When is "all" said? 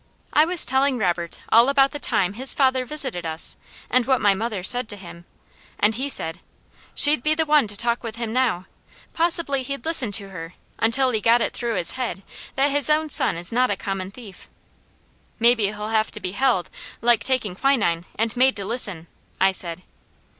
1.51-1.69